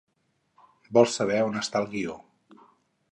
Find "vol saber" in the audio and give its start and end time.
0.97-1.37